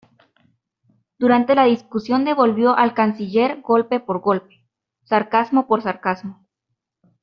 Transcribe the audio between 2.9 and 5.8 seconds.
canciller golpe por golpe, sarcasmo